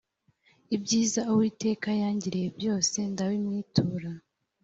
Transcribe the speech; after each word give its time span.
ibyiza 0.75 1.21
uwiteka 1.31 1.89
yangiriye 2.01 2.47
byose 2.57 2.97
ndabimwitura 3.11 4.09